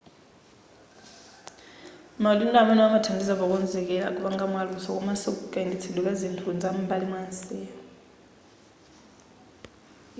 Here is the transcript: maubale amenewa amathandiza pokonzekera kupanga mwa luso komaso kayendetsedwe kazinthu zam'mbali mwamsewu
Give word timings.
maubale 2.21 2.57
amenewa 2.61 2.87
amathandiza 2.89 3.39
pokonzekera 3.41 4.13
kupanga 4.15 4.43
mwa 4.51 4.61
luso 4.69 4.89
komaso 4.97 5.29
kayendetsedwe 5.51 6.01
kazinthu 6.07 6.47
zam'mbali 6.63 7.05
mwamsewu 7.11 7.71